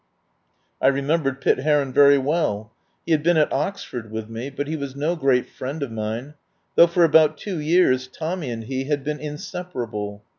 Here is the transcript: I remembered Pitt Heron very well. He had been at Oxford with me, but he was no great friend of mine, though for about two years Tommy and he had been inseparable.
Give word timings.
I 0.81 0.87
remembered 0.87 1.41
Pitt 1.41 1.59
Heron 1.59 1.93
very 1.93 2.17
well. 2.17 2.71
He 3.05 3.11
had 3.11 3.21
been 3.21 3.37
at 3.37 3.53
Oxford 3.53 4.09
with 4.09 4.29
me, 4.29 4.49
but 4.49 4.67
he 4.67 4.75
was 4.75 4.95
no 4.95 5.15
great 5.15 5.47
friend 5.47 5.83
of 5.83 5.91
mine, 5.91 6.33
though 6.73 6.87
for 6.87 7.03
about 7.03 7.37
two 7.37 7.59
years 7.59 8.07
Tommy 8.07 8.49
and 8.49 8.63
he 8.63 8.85
had 8.85 9.03
been 9.03 9.19
inseparable. 9.19 10.23